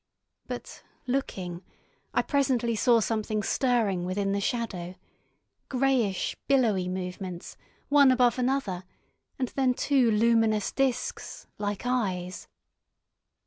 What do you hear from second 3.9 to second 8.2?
within the shadow: greyish billowy movements, one